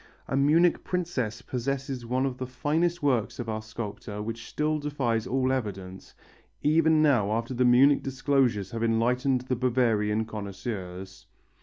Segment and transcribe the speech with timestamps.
[0.27, 5.27] A Munich princess possesses one of the finest works of our sculptor which still defies
[5.27, 6.15] all evidence
[6.63, 11.27] even now after the Munich disclosures have enlightened the Bavarian connoisseurs.